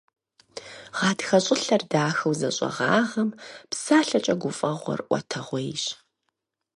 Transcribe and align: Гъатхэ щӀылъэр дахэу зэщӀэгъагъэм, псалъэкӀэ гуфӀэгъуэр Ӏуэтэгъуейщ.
Гъатхэ 0.97 1.37
щӀылъэр 1.45 1.83
дахэу 1.91 2.33
зэщӀэгъагъэм, 2.39 3.29
псалъэкӀэ 3.69 4.35
гуфӀэгъуэр 4.41 4.99
Ӏуэтэгъуейщ. 5.07 5.83